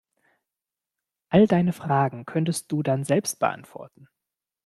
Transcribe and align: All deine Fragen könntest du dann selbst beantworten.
All 1.31 1.45
deine 1.45 1.73
Fragen 1.73 2.25
könntest 2.25 2.71
du 2.71 2.81
dann 2.81 3.03
selbst 3.03 3.37
beantworten. 3.37 4.07